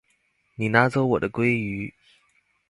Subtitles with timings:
[0.55, 1.93] 你拿走我的鮭魚